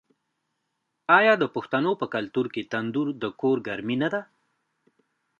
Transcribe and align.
آیا 1.19 1.33
د 1.39 1.43
پښتنو 1.55 1.91
په 2.01 2.05
کلتور 2.15 2.45
کې 2.53 2.67
تندور 2.73 3.07
د 3.23 3.25
کور 3.41 3.57
ګرمي 3.67 3.95
نه 4.03 4.09
ده؟ 4.13 4.21